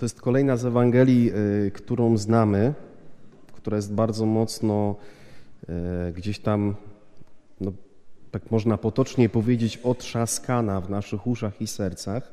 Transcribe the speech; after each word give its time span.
To 0.00 0.04
jest 0.04 0.20
kolejna 0.20 0.56
z 0.56 0.64
Ewangelii, 0.64 1.32
y, 1.66 1.70
którą 1.70 2.16
znamy, 2.16 2.74
która 3.52 3.76
jest 3.76 3.94
bardzo 3.94 4.26
mocno 4.26 4.96
y, 6.08 6.12
gdzieś 6.12 6.38
tam, 6.38 6.74
no, 7.60 7.72
tak 8.30 8.50
można 8.50 8.76
potocznie 8.76 9.28
powiedzieć, 9.28 9.76
otrzaskana 9.76 10.80
w 10.80 10.90
naszych 10.90 11.26
uszach 11.26 11.60
i 11.60 11.66
sercach. 11.66 12.32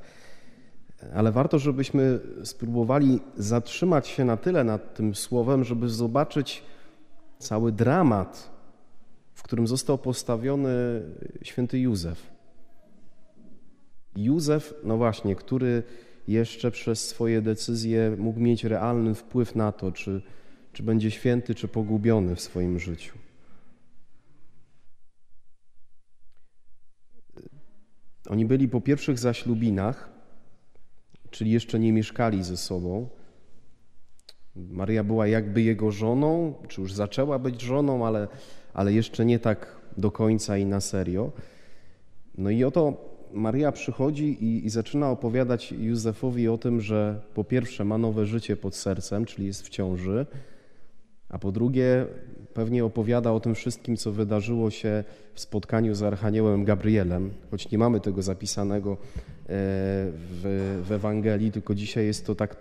Ale 1.14 1.32
warto, 1.32 1.60
żebyśmy 1.60 2.20
spróbowali 2.44 3.20
zatrzymać 3.38 4.08
się 4.08 4.26
na 4.26 4.38
tyle 4.38 4.64
nad 4.64 4.94
tym 4.94 5.16
słowem, 5.16 5.64
żeby 5.64 5.90
zobaczyć 5.90 6.64
cały 7.40 7.72
dramat, 7.72 8.50
w 9.34 9.44
którym 9.44 9.68
został 9.68 9.98
postawiony 9.98 11.02
święty 11.42 11.80
Józef. 11.80 12.28
Józef, 14.16 14.74
no 14.84 14.98
właśnie, 14.98 15.36
który 15.36 15.84
jeszcze 16.28 16.72
przez 16.72 17.08
swoje 17.08 17.42
decyzje 17.42 18.16
mógł 18.18 18.40
mieć 18.40 18.64
realny 18.64 19.16
wpływ 19.16 19.56
na 19.56 19.72
to, 19.72 19.92
czy, 19.92 20.22
czy 20.74 20.84
będzie 20.84 21.12
święty, 21.12 21.56
czy 21.56 21.68
pogubiony 21.68 22.36
w 22.36 22.42
swoim 22.42 22.80
życiu. 22.80 23.18
Oni 28.30 28.46
byli 28.46 28.68
po 28.68 28.82
pierwszych 28.82 29.20
zaślubinach, 29.20 30.10
czyli 31.30 31.52
jeszcze 31.52 31.80
nie 31.80 31.94
mieszkali 31.94 32.44
ze 32.44 32.58
sobą. 32.58 33.10
Maryja 34.56 35.04
była 35.04 35.28
jakby 35.28 35.62
jego 35.62 35.92
żoną, 35.92 36.54
czy 36.68 36.82
już 36.82 36.94
zaczęła 36.94 37.40
być 37.40 37.62
żoną, 37.62 38.08
ale, 38.08 38.28
ale 38.74 38.94
jeszcze 38.94 39.26
nie 39.26 39.40
tak 39.40 39.78
do 39.98 40.12
końca 40.12 40.58
i 40.58 40.66
na 40.66 40.82
serio. 40.82 41.32
No 42.38 42.50
i 42.50 42.64
oto 42.64 43.07
Maria 43.34 43.72
przychodzi 43.72 44.44
i, 44.44 44.66
i, 44.66 44.70
zaczyna 44.70 45.10
opowiadać 45.10 45.72
Józefowi 45.72 46.48
o 46.48 46.58
tym, 46.58 46.82
że 46.82 47.22
po 47.34 47.44
pierwsze 47.44 47.86
ma 47.86 47.98
nowe 47.98 48.26
życie 48.26 48.58
pod 48.58 48.76
sercem, 48.76 49.26
czyli 49.26 49.48
jest 49.48 49.66
w 49.66 49.70
ciąży, 49.70 50.26
a 51.30 51.40
po 51.40 51.52
drugie 51.52 52.06
pewnie 52.54 52.86
opowiada 52.86 53.32
o 53.32 53.40
tym 53.40 53.56
wszystkim, 53.56 53.98
co 53.98 54.12
wydarzyło 54.12 54.72
się 54.72 55.04
w 55.34 55.40
spotkaniu 55.40 55.96
z 55.96 56.04
Archaniołem 56.04 56.66
Gabrielem, 56.66 57.32
choć 57.52 57.72
nie 57.72 57.78
mamy 57.78 58.00
tego 58.00 58.22
zapisanego 58.22 58.92
e, 58.92 58.98
w, 59.48 60.82
w 60.88 60.92
Ewangelii, 60.92 61.52
tylko 61.52 61.76
dzisiaj 61.76 62.06
jest 62.06 62.26
to 62.26 62.36
tak 62.36 62.56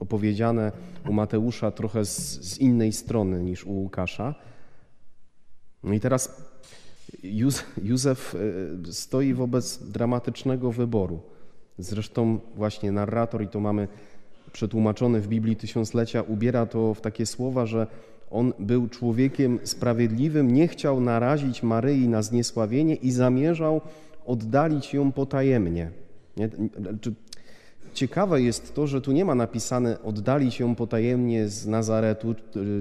opowiedziane 0.00 0.72
u 1.08 1.12
Mateusza 1.12 1.70
trochę 1.70 2.04
z, 2.04 2.40
z 2.40 2.58
innej 2.58 2.92
strony 2.92 3.42
niż 3.42 3.64
u 3.64 3.72
Łukasza. 3.72 4.34
No 5.82 5.92
i 5.92 6.00
teraz 6.00 6.52
Józef 7.82 8.34
e, 8.88 8.92
stoi 8.92 9.34
wobec 9.34 9.78
dramatycznego 9.78 10.72
wyboru. 10.72 11.20
Zresztą 11.78 12.38
właśnie 12.56 12.92
narrator, 12.92 13.42
i 13.42 13.48
to 13.48 13.60
mamy 13.60 13.88
przetłumaczone 14.52 15.20
w 15.20 15.28
Biblii 15.28 15.56
Tysiąclecia, 15.56 16.22
ubiera 16.22 16.66
to 16.66 16.94
w 16.94 17.00
takie 17.00 17.26
słowa, 17.26 17.66
że 17.66 17.86
on 18.30 18.52
był 18.58 18.88
człowiekiem 18.88 19.58
sprawiedliwym, 19.62 20.52
nie 20.52 20.68
chciał 20.68 21.00
narazić 21.00 21.62
Maryi 21.62 22.08
na 22.08 22.22
zniesławienie 22.22 22.94
i 22.94 23.10
zamierzał 23.10 23.80
oddalić 24.26 24.94
ją 24.94 25.12
potajemnie. 25.12 25.90
Nie? 26.36 26.48
Ciekawe 27.94 28.42
jest 28.42 28.74
to, 28.74 28.86
że 28.86 29.00
tu 29.00 29.12
nie 29.12 29.24
ma 29.24 29.34
napisane 29.34 30.02
oddalić 30.02 30.60
ją 30.60 30.74
potajemnie 30.74 31.48
z 31.48 31.66
Nazaretu, 31.66 32.34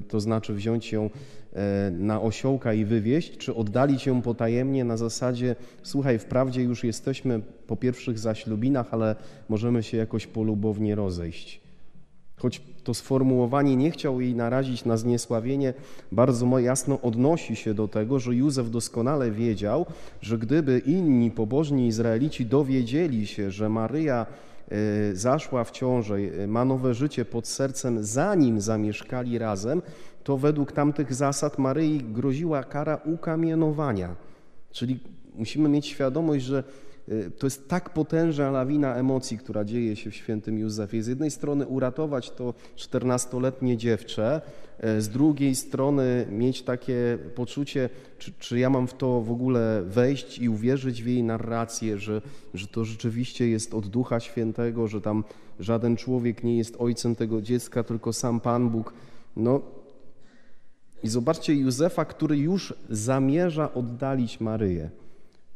to 0.08 0.20
znaczy 0.20 0.54
wziąć 0.54 0.92
ją 0.92 1.10
e, 1.54 1.92
na 1.92 2.22
osiołka 2.22 2.74
i 2.74 2.86
wywieźć, 2.86 3.38
czy 3.38 3.56
oddalić 3.56 4.06
ją 4.06 4.22
potajemnie 4.22 4.84
na 4.84 4.98
zasadzie 4.98 5.56
słuchaj, 5.84 6.20
wprawdzie 6.20 6.62
już 6.62 6.84
jesteśmy 6.84 7.42
po 7.68 7.76
pierwszych 7.76 8.20
zaślubinach, 8.20 8.94
ale 8.94 9.16
możemy 9.50 9.84
się 9.84 9.98
jakoś 9.98 10.28
polubownie 10.28 10.96
rozejść. 10.96 11.62
Choć 12.38 12.62
to 12.84 12.94
sformułowanie 12.94 13.76
nie 13.76 13.92
chciał 13.92 14.22
jej 14.22 14.36
narazić 14.36 14.86
na 14.86 14.98
zniesławienie, 14.98 15.74
bardzo 16.12 16.60
jasno 16.60 17.02
odnosi 17.02 17.56
się 17.56 17.74
do 17.74 17.88
tego, 17.88 18.20
że 18.20 18.36
Józef 18.36 18.70
doskonale 18.70 19.32
wiedział, 19.32 19.86
że 20.22 20.38
gdyby 20.38 20.82
inni 20.86 21.32
pobożni 21.32 21.88
Izraelici 21.88 22.46
dowiedzieli 22.46 23.28
się, 23.28 23.52
że 23.52 23.70
Maryja 23.70 24.26
Y, 24.61 24.61
zaszła 25.14 25.64
w 25.64 25.72
ciążę, 25.72 26.16
y, 26.16 26.48
ma 26.48 26.66
nowe 26.66 26.94
życie 26.94 27.26
pod 27.26 27.48
sercem, 27.48 28.04
zanim 28.04 28.62
zamieszkali 28.62 29.38
razem, 29.38 29.82
to 30.24 30.38
według 30.38 30.72
tamtych 30.72 31.14
zasad 31.14 31.58
Maryi 31.58 32.04
groziła 32.04 32.64
kara 32.64 33.00
ukamienowania. 33.06 34.16
Czyli 34.72 35.00
musimy 35.36 35.70
mieć 35.70 35.86
świadomość, 35.86 36.46
że 36.46 36.60
y, 36.60 36.91
to 37.38 37.48
jest 37.48 37.68
tak 37.68 37.90
potężna 37.90 38.52
lawina 38.52 38.96
emocji, 38.96 39.38
która 39.38 39.64
dzieje 39.64 39.96
się 39.96 40.12
w 40.12 40.16
świętym 40.16 40.60
Józefie. 40.60 41.02
Z 41.02 41.08
jednej 41.08 41.32
strony 41.32 41.68
uratować 41.68 42.32
to 42.32 42.54
14-letnie 42.78 43.78
dziewczę, 43.78 44.42
E, 44.82 45.02
z 45.02 45.10
drugiej 45.10 45.56
strony 45.56 46.28
mieć 46.30 46.62
takie 46.62 47.18
poczucie, 47.36 47.90
czy, 48.18 48.34
czy, 48.40 48.60
ja 48.60 48.70
mam 48.70 48.88
w 48.88 48.94
to 48.94 49.22
w 49.22 49.32
ogóle 49.32 49.84
wejść 49.86 50.40
i 50.40 50.50
uwierzyć 50.50 51.04
w 51.04 51.08
jej 51.08 51.24
narrację, 51.24 51.98
że, 51.98 52.22
że 52.54 52.68
to 52.68 52.86
rzeczywiście 52.86 53.50
jest 53.50 53.74
od 53.74 53.88
Ducha 53.88 54.20
Świętego, 54.20 54.88
że 54.88 55.02
tam 55.02 55.24
żaden 55.60 55.98
człowiek 55.98 56.44
nie 56.44 56.58
jest 56.58 56.76
ojcem 56.80 57.16
tego 57.16 57.42
dziecka, 57.42 57.84
tylko 57.84 58.14
sam 58.14 58.40
Pan 58.40 58.70
Bóg. 58.70 58.94
No 59.36 59.62
i 61.04 61.10
zobaczcie 61.10 61.54
Józefa, 61.54 62.06
który 62.06 62.38
już 62.38 62.74
zamierza 62.90 63.74
oddalić 63.74 64.40
Maryję. 64.40 64.90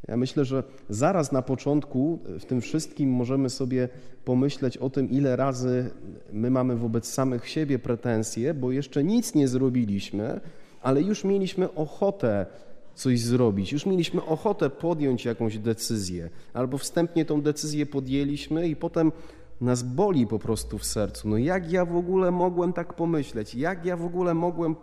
Ja 0.08 0.16
myślę, 0.16 0.44
że 0.44 0.62
zaraz 0.88 1.32
na 1.32 1.42
początku 1.42 2.18
w 2.40 2.44
tym 2.44 2.60
wszystkim 2.60 3.10
możemy 3.10 3.50
sobie 3.50 3.88
pomyśleć 4.24 4.78
o 4.78 4.90
tym, 4.90 5.10
ile 5.10 5.36
razy 5.36 5.90
my 6.32 6.50
mamy 6.50 6.76
wobec 6.76 7.08
samych 7.08 7.48
siebie 7.48 7.78
pretensje, 7.78 8.54
bo 8.54 8.72
jeszcze 8.72 9.04
nic 9.04 9.34
nie 9.34 9.48
zrobiliśmy, 9.48 10.40
ale 10.82 11.02
już 11.02 11.24
mieliśmy 11.24 11.74
ochotę 11.74 12.46
coś 12.94 13.20
zrobić, 13.20 13.72
już 13.72 13.86
mieliśmy 13.86 14.24
ochotę 14.24 14.70
podjąć 14.70 15.24
jakąś 15.24 15.58
decyzję, 15.58 16.30
albo 16.54 16.78
wstępnie 16.78 17.24
tą 17.24 17.42
decyzję 17.42 17.86
podjęliśmy 17.86 18.68
i 18.68 18.76
potem 18.76 19.12
nas 19.60 19.82
boli 19.82 20.26
po 20.26 20.38
prostu 20.38 20.78
w 20.78 20.84
sercu. 20.84 21.28
No 21.28 21.38
jak 21.38 21.72
ja 21.72 21.84
w 21.84 21.96
ogóle 21.96 22.30
mogłem 22.30 22.72
tak 22.72 22.94
pomyśleć? 22.94 23.54
Jak 23.54 23.84
ja 23.84 23.96
w 23.96 24.04
ogóle 24.04 24.34
mogłem 24.34 24.76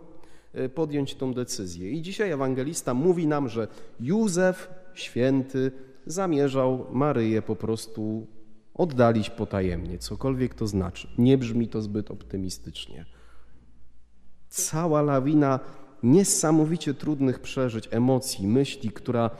e, 0.54 0.68
podjąć 0.68 1.14
tą 1.14 1.34
decyzję? 1.34 1.90
I 1.90 2.02
dzisiaj 2.02 2.30
ewangelista 2.30 2.94
mówi 2.94 3.26
nam, 3.26 3.48
że 3.48 3.68
Józef 4.00 4.68
święty 4.94 5.72
zamierzał 6.06 6.86
Maryję 6.92 7.42
po 7.42 7.56
prostu 7.56 8.26
oddalić 8.74 9.30
potajemnie, 9.30 9.98
cokolwiek 9.98 10.54
to 10.54 10.66
znaczy. 10.66 11.08
Nie 11.18 11.38
brzmi 11.38 11.68
to 11.68 11.82
zbyt 11.82 12.10
optymistycznie. 12.10 13.06
Cała 14.48 15.02
lawina 15.02 15.60
niesamowicie 16.02 16.94
trudnych 16.94 17.40
przeżyć, 17.40 17.88
emocji, 17.90 18.48
myśli, 18.48 18.90
która 18.90 19.30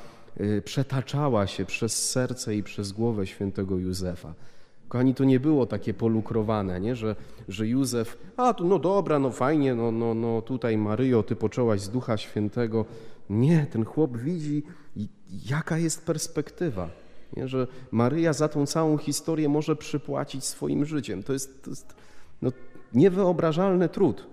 y, 0.41 0.63
przetaczała 0.65 1.47
się 1.47 1.65
przez 1.65 2.11
serce 2.11 2.57
i 2.57 2.63
przez 2.63 2.93
głowę 2.93 3.27
świętego 3.27 3.79
Józefa. 3.79 4.35
Kochani, 4.89 5.15
to 5.15 5.25
nie 5.25 5.41
było 5.41 5.67
takie 5.67 5.95
polukrowane, 5.95 6.81
nie? 6.81 6.97
Że, 6.97 7.17
że 7.49 7.69
Józef, 7.69 8.19
a 8.37 8.55
no 8.65 8.79
dobra, 8.79 9.19
no 9.19 9.31
fajnie, 9.31 9.75
no, 9.75 9.93
no, 9.93 10.15
no 10.15 10.43
tutaj 10.43 10.77
Maryjo, 10.79 11.23
ty 11.23 11.37
poczęłaś 11.37 11.81
z 11.81 11.89
Ducha 11.89 12.17
Świętego. 12.17 12.85
Nie, 13.31 13.67
ten 13.67 13.85
chłop 13.85 14.17
widzi, 14.17 14.63
jaka 15.29 15.79
jest 15.79 16.07
perspektywa. 16.07 16.91
Nie? 17.37 17.49
Że 17.49 17.67
Maryja 17.91 18.33
za 18.33 18.49
tą 18.49 18.67
całą 18.67 18.99
historię 18.99 19.49
może 19.49 19.77
przypłacić 19.77 20.45
swoim 20.45 20.85
życiem. 20.85 21.23
To 21.23 21.33
jest, 21.33 21.63
to 21.63 21.71
jest 21.71 21.95
no, 22.43 22.53
niewyobrażalny 22.95 23.89
trud. 23.89 24.27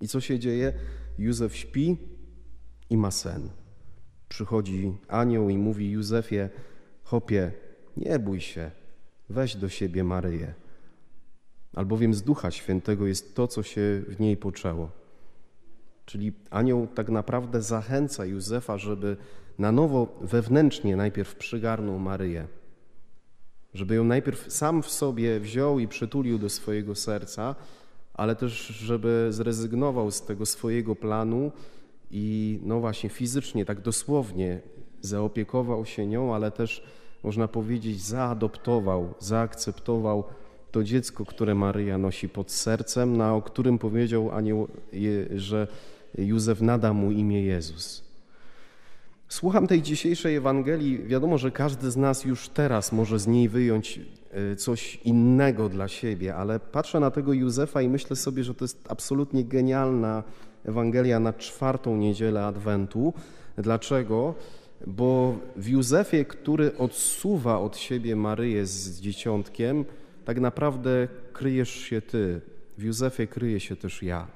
I 0.00 0.08
co 0.08 0.20
się 0.20 0.38
dzieje? 0.38 0.72
Józef 1.18 1.56
śpi 1.56 1.96
i 2.90 2.96
ma 2.96 3.10
sen. 3.10 3.50
Przychodzi 4.28 4.96
anioł 5.08 5.48
i 5.48 5.58
mówi 5.58 5.90
Józefie, 5.90 6.48
chopie, 7.02 7.52
nie 8.00 8.18
bój 8.18 8.40
się, 8.40 8.70
weź 9.28 9.56
do 9.56 9.68
siebie 9.68 10.04
Maryję. 10.04 10.54
Albowiem 11.74 12.14
z 12.14 12.22
Ducha 12.22 12.50
Świętego 12.50 13.06
jest 13.06 13.34
to, 13.34 13.48
co 13.48 13.62
się 13.62 14.02
w 14.08 14.20
niej 14.20 14.36
poczęło. 14.36 14.90
Czyli 16.06 16.32
anioł 16.50 16.86
tak 16.86 17.08
naprawdę 17.08 17.62
zachęca 17.62 18.24
Józefa, 18.24 18.78
żeby 18.78 19.16
na 19.58 19.72
nowo 19.72 20.18
wewnętrznie 20.20 20.96
najpierw 20.96 21.34
przygarnął 21.34 21.98
Maryję, 21.98 22.46
żeby 23.74 23.94
ją 23.94 24.04
najpierw 24.04 24.52
sam 24.52 24.82
w 24.82 24.90
sobie 24.90 25.40
wziął 25.40 25.78
i 25.78 25.88
przytulił 25.88 26.38
do 26.38 26.48
swojego 26.48 26.94
serca, 26.94 27.54
ale 28.14 28.36
też 28.36 28.66
żeby 28.66 29.26
zrezygnował 29.30 30.10
z 30.10 30.22
tego 30.22 30.46
swojego 30.46 30.96
planu 30.96 31.52
i 32.10 32.58
no 32.62 32.80
właśnie 32.80 33.10
fizycznie, 33.10 33.64
tak 33.64 33.80
dosłownie 33.80 34.60
zaopiekował 35.00 35.86
się 35.86 36.06
nią, 36.06 36.34
ale 36.34 36.50
też 36.50 36.84
można 37.22 37.48
powiedzieć 37.48 38.02
zaadoptował, 38.02 39.14
zaakceptował 39.18 40.24
to 40.70 40.84
dziecko, 40.84 41.24
które 41.24 41.54
Maryja 41.54 41.98
nosi 41.98 42.28
pod 42.28 42.50
sercem, 42.50 43.16
na 43.16 43.34
o 43.34 43.42
którym 43.42 43.78
powiedział 43.78 44.30
anioł, 44.30 44.68
że 45.34 45.66
Józef 46.18 46.60
nada 46.60 46.92
mu 46.92 47.10
imię 47.10 47.42
Jezus. 47.42 48.10
Słucham 49.28 49.66
tej 49.66 49.82
dzisiejszej 49.82 50.36
Ewangelii. 50.36 50.98
Wiadomo, 50.98 51.38
że 51.38 51.50
każdy 51.50 51.90
z 51.90 51.96
nas 51.96 52.24
już 52.24 52.48
teraz 52.48 52.92
może 52.92 53.18
z 53.18 53.26
niej 53.26 53.48
wyjąć 53.48 54.00
e, 54.30 54.56
coś 54.56 54.96
innego 54.96 55.68
dla 55.68 55.88
siebie, 55.88 56.34
ale 56.34 56.60
patrzę 56.60 57.00
na 57.00 57.10
tego 57.10 57.32
Józefa 57.32 57.82
i 57.82 57.88
myślę 57.88 58.16
sobie, 58.16 58.44
że 58.44 58.54
to 58.54 58.64
jest 58.64 58.86
absolutnie 58.88 59.44
genialna 59.44 60.22
Ewangelia 60.64 61.20
na 61.20 61.32
czwartą 61.32 61.96
niedzielę 61.96 62.44
Adwentu. 62.44 63.12
Dlaczego? 63.58 64.34
Bo 64.86 65.38
w 65.56 65.68
Józefie, 65.68 66.24
który 66.24 66.76
odsuwa 66.76 67.58
od 67.58 67.76
siebie 67.76 68.16
Maryję 68.16 68.66
z 68.66 69.00
dzieciątkiem, 69.00 69.84
tak 70.24 70.40
naprawdę 70.40 71.08
kryjesz 71.32 71.70
się 71.70 72.02
ty. 72.02 72.40
W 72.78 72.82
Józefie 72.82 73.26
kryje 73.26 73.60
się 73.60 73.76
też 73.76 74.02
ja. 74.02 74.26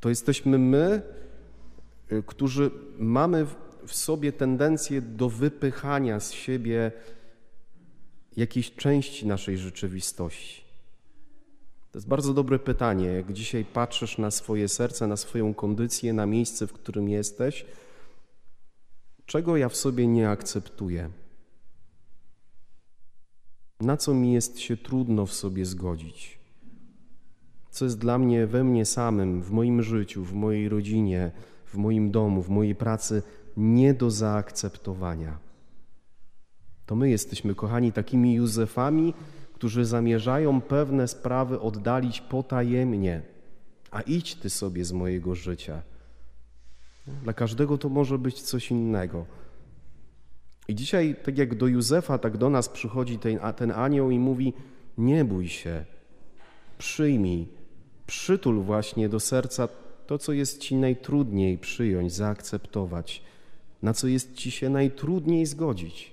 To 0.00 0.08
jesteśmy 0.08 0.58
my, 0.58 1.02
y, 2.12 2.22
którzy 2.26 2.70
mamy 2.98 3.46
w 3.86 3.94
sobie 3.94 4.32
tendencję 4.32 5.00
do 5.00 5.28
wypychania 5.28 6.20
z 6.20 6.32
siebie 6.32 6.92
jakiejś 8.36 8.74
części 8.74 9.26
naszej 9.26 9.58
rzeczywistości. 9.58 10.62
To 11.92 11.98
jest 11.98 12.08
bardzo 12.08 12.34
dobre 12.34 12.58
pytanie. 12.58 13.06
Jak 13.06 13.32
dzisiaj 13.32 13.64
patrzysz 13.64 14.18
na 14.18 14.30
swoje 14.30 14.68
serce, 14.68 15.06
na 15.06 15.16
swoją 15.16 15.54
kondycję, 15.54 16.12
na 16.12 16.26
miejsce, 16.26 16.66
w 16.66 16.72
którym 16.72 17.08
jesteś, 17.08 17.66
czego 19.26 19.56
ja 19.56 19.68
w 19.68 19.76
sobie 19.76 20.06
nie 20.06 20.30
akceptuję? 20.30 21.10
Na 23.80 23.96
co 23.96 24.14
mi 24.14 24.32
jest 24.32 24.58
się 24.58 24.76
trudno 24.76 25.26
w 25.26 25.32
sobie 25.32 25.66
zgodzić? 25.66 26.38
Co 27.70 27.84
jest 27.84 27.98
dla 27.98 28.18
mnie 28.18 28.46
we 28.46 28.64
mnie 28.64 28.84
samym, 28.84 29.42
w 29.42 29.50
moim 29.50 29.82
życiu, 29.82 30.24
w 30.24 30.32
mojej 30.32 30.68
rodzinie, 30.68 31.30
w 31.66 31.76
moim 31.76 32.10
domu, 32.10 32.42
w 32.42 32.48
mojej 32.48 32.74
pracy 32.74 33.22
nie 33.56 33.94
do 33.94 34.10
zaakceptowania? 34.10 35.38
To 36.86 36.96
my 36.96 37.10
jesteśmy, 37.10 37.54
kochani, 37.54 37.92
takimi 37.92 38.34
Józefami, 38.34 39.14
którzy 39.54 39.84
zamierzają 39.84 40.60
pewne 40.60 41.08
sprawy 41.08 41.60
oddalić 41.60 42.20
potajemnie. 42.20 43.22
A 43.90 44.00
idź 44.00 44.34
ty 44.34 44.50
sobie 44.50 44.84
z 44.84 44.92
mojego 44.92 45.34
życia. 45.34 45.82
Dla 47.06 47.32
każdego 47.32 47.78
to 47.78 47.88
może 47.88 48.18
być 48.18 48.42
coś 48.42 48.70
innego. 48.70 49.26
I 50.68 50.74
dzisiaj, 50.74 51.16
tak 51.24 51.38
jak 51.38 51.54
do 51.54 51.66
Józefa, 51.66 52.18
tak 52.18 52.36
do 52.36 52.50
nas 52.50 52.68
przychodzi 52.68 53.18
ten, 53.18 53.38
ten 53.56 53.70
anioł 53.70 54.10
i 54.10 54.18
mówi: 54.18 54.52
Nie 54.98 55.24
bój 55.24 55.48
się, 55.48 55.84
przyjmij, 56.78 57.48
przytul 58.06 58.62
właśnie 58.62 59.08
do 59.08 59.20
serca 59.20 59.68
to, 60.06 60.18
co 60.18 60.32
jest 60.32 60.58
ci 60.58 60.76
najtrudniej 60.76 61.58
przyjąć, 61.58 62.12
zaakceptować, 62.12 63.22
na 63.82 63.92
co 63.92 64.06
jest 64.06 64.34
ci 64.34 64.50
się 64.50 64.70
najtrudniej 64.70 65.46
zgodzić. 65.46 66.12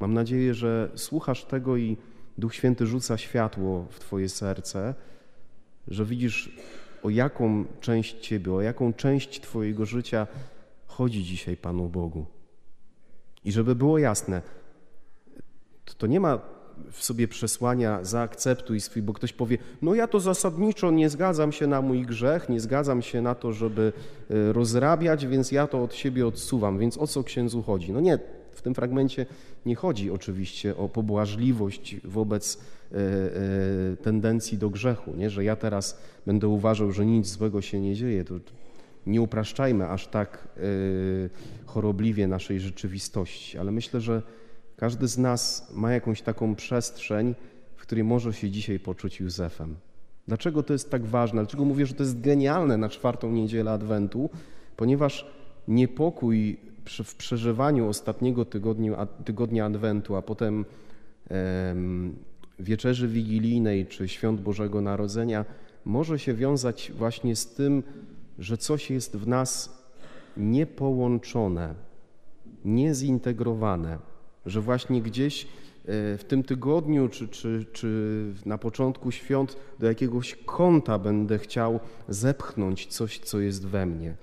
Mam 0.00 0.14
nadzieję, 0.14 0.54
że 0.54 0.90
słuchasz 0.94 1.44
tego 1.44 1.76
i 1.76 1.96
Duch 2.38 2.54
Święty 2.54 2.86
rzuca 2.86 3.18
światło 3.18 3.86
w 3.90 3.98
Twoje 3.98 4.28
serce, 4.28 4.94
że 5.88 6.04
widzisz, 6.04 6.56
o 7.02 7.10
jaką 7.10 7.64
część 7.80 8.20
Ciebie, 8.20 8.52
o 8.52 8.60
jaką 8.60 8.92
część 8.92 9.40
Twojego 9.40 9.86
życia 9.86 10.26
chodzi 10.86 11.24
dzisiaj 11.24 11.56
Panu 11.56 11.88
Bogu. 11.88 12.26
I 13.44 13.52
żeby 13.52 13.74
było 13.74 13.98
jasne, 13.98 14.42
to 15.98 16.06
nie 16.06 16.20
ma 16.20 16.40
w 16.90 17.04
sobie 17.04 17.28
przesłania 17.28 18.04
zaakceptuj 18.04 18.80
swój, 18.80 19.02
bo 19.02 19.12
ktoś 19.12 19.32
powie, 19.32 19.58
no 19.82 19.94
ja 19.94 20.08
to 20.08 20.20
zasadniczo 20.20 20.90
nie 20.90 21.08
zgadzam 21.08 21.52
się 21.52 21.66
na 21.66 21.82
mój 21.82 22.02
grzech, 22.02 22.48
nie 22.48 22.60
zgadzam 22.60 23.02
się 23.02 23.22
na 23.22 23.34
to, 23.34 23.52
żeby 23.52 23.92
e, 24.30 24.52
rozrabiać, 24.52 25.26
więc 25.26 25.52
ja 25.52 25.66
to 25.66 25.82
od 25.82 25.94
siebie 25.94 26.26
odsuwam, 26.26 26.78
więc 26.78 26.98
o 26.98 27.06
co 27.06 27.24
księdzu 27.24 27.62
chodzi? 27.62 27.92
No 27.92 28.00
nie, 28.00 28.18
w 28.58 28.62
tym 28.62 28.74
fragmencie 28.74 29.26
nie 29.66 29.74
chodzi 29.74 30.10
oczywiście 30.10 30.76
o 30.76 30.88
pobłażliwość 30.88 31.96
wobec 32.04 32.58
e, 32.92 32.96
e, 32.96 33.96
tendencji 33.96 34.58
do 34.58 34.70
grzechu, 34.70 35.14
nie? 35.16 35.30
że 35.30 35.44
ja 35.44 35.56
teraz 35.56 35.98
będę 36.26 36.48
uważał, 36.48 36.92
że 36.92 37.06
nic 37.06 37.26
złego 37.26 37.62
się 37.62 37.80
nie 37.80 37.94
dzieje. 37.94 38.24
To 38.24 38.34
nie 39.06 39.22
upraszczajmy 39.22 39.88
aż 39.88 40.06
tak 40.06 40.48
e, 40.56 40.60
chorobliwie 41.66 42.28
naszej 42.28 42.60
rzeczywistości, 42.60 43.58
ale 43.58 43.72
myślę, 43.72 44.00
że 44.00 44.22
każdy 44.76 45.08
z 45.08 45.18
nas 45.18 45.68
ma 45.74 45.92
jakąś 45.92 46.22
taką 46.22 46.54
przestrzeń, 46.54 47.34
w 47.76 47.82
której 47.82 48.04
może 48.04 48.32
się 48.32 48.50
dzisiaj 48.50 48.78
poczuć 48.78 49.20
Józefem. 49.20 49.76
Dlaczego 50.28 50.62
to 50.62 50.72
jest 50.72 50.90
tak 50.90 51.06
ważne? 51.06 51.42
Dlaczego 51.42 51.64
mówię, 51.64 51.86
że 51.86 51.94
to 51.94 52.02
jest 52.02 52.20
genialne 52.20 52.76
na 52.76 52.88
czwartą 52.88 53.32
niedzielę 53.32 53.70
Adwentu? 53.70 54.30
Ponieważ 54.76 55.26
niepokój 55.68 56.67
w 57.04 57.14
przeżywaniu 57.14 57.88
ostatniego 57.88 58.44
tygodnia, 58.44 59.06
tygodnia 59.06 59.66
Adwentu, 59.66 60.16
a 60.16 60.22
potem 60.22 60.64
wieczerzy 62.58 63.08
wigilijnej 63.08 63.86
czy 63.86 64.08
świąt 64.08 64.40
Bożego 64.40 64.80
Narodzenia 64.80 65.44
może 65.84 66.18
się 66.18 66.34
wiązać 66.34 66.92
właśnie 66.94 67.36
z 67.36 67.46
tym, 67.46 67.82
że 68.38 68.58
coś 68.58 68.90
jest 68.90 69.16
w 69.16 69.28
nas 69.28 69.82
niepołączone, 70.36 71.74
niezintegrowane, 72.64 73.98
że 74.46 74.60
właśnie 74.60 75.02
gdzieś 75.02 75.44
e, 75.44 75.46
w 76.18 76.24
tym 76.28 76.42
tygodniu 76.42 77.08
czy, 77.08 77.28
czy, 77.28 77.66
czy 77.72 78.24
na 78.46 78.58
początku 78.58 79.10
świąt 79.10 79.56
do 79.78 79.86
jakiegoś 79.86 80.34
kąta 80.46 80.98
będę 80.98 81.38
chciał 81.38 81.80
zepchnąć 82.08 82.86
coś, 82.86 83.18
co 83.18 83.40
jest 83.40 83.66
we 83.66 83.86
mnie 83.86 84.14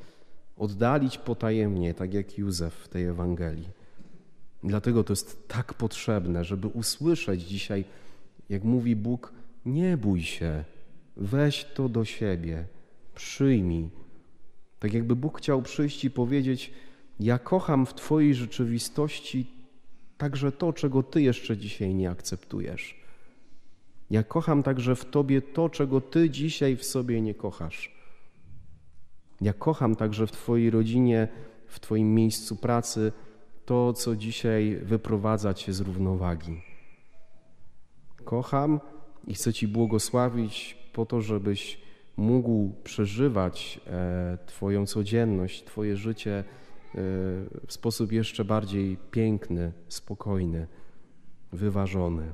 oddalić 0.57 1.17
potajemnie, 1.17 1.93
tak 1.93 2.13
jak 2.13 2.37
Józef 2.37 2.73
w 2.73 2.87
tej 2.87 3.05
Ewangelii. 3.05 3.69
Dlatego 4.63 5.03
to 5.03 5.13
jest 5.13 5.47
tak 5.47 5.73
potrzebne, 5.73 6.43
żeby 6.43 6.67
usłyszeć 6.67 7.41
dzisiaj, 7.41 7.85
jak 8.49 8.63
mówi 8.63 8.95
Bóg, 8.95 9.33
nie 9.65 9.97
bój 9.97 10.21
się, 10.21 10.63
weź 11.17 11.65
to 11.65 11.89
do 11.89 12.05
siebie, 12.05 12.65
przyjmij. 13.15 13.89
Tak 14.79 14.93
jakby 14.93 15.15
Bóg 15.15 15.37
chciał 15.37 15.61
przyjść 15.61 16.05
i 16.05 16.11
powiedzieć: 16.11 16.73
Ja 17.19 17.39
kocham 17.39 17.85
w 17.85 17.93
Twojej 17.93 18.35
rzeczywistości 18.35 19.47
także 20.17 20.51
to, 20.51 20.73
czego 20.73 21.03
Ty 21.03 21.21
jeszcze 21.21 21.57
dzisiaj 21.57 21.95
nie 21.95 22.09
akceptujesz. 22.09 22.95
Ja 24.11 24.23
kocham 24.23 24.63
także 24.63 24.95
w 24.95 25.05
Tobie 25.05 25.41
to, 25.41 25.69
czego 25.69 26.01
Ty 26.01 26.29
dzisiaj 26.29 26.75
w 26.75 26.85
sobie 26.85 27.21
nie 27.21 27.33
kochasz. 27.33 27.94
Ja 29.41 29.53
kocham 29.53 29.95
także 29.95 30.27
w 30.27 30.31
Twojej 30.31 30.69
rodzinie, 30.69 31.27
w 31.67 31.79
Twoim 31.79 32.15
miejscu 32.15 32.55
pracy 32.55 33.11
to, 33.65 33.93
co 33.93 34.15
dzisiaj 34.15 34.79
wyprowadza 34.83 35.53
Cię 35.53 35.73
z 35.73 35.79
równowagi. 35.79 36.61
Kocham 38.23 38.79
i 39.27 39.33
chcę 39.33 39.53
Ci 39.53 39.67
błogosławić 39.67 40.77
po 40.93 41.05
to, 41.05 41.21
żebyś 41.21 41.81
mógł 42.17 42.73
przeżywać 42.83 43.79
e, 43.87 44.37
Twoją 44.45 44.85
codzienność, 44.85 45.63
Twoje 45.63 45.97
życie 45.97 46.33
e, 46.39 46.43
w 47.67 47.73
sposób 47.73 48.11
jeszcze 48.11 48.45
bardziej 48.45 48.97
piękny, 49.11 49.71
spokojny, 49.87 50.67
wyważony. 51.51 52.33